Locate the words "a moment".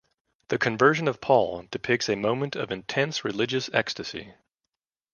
2.09-2.55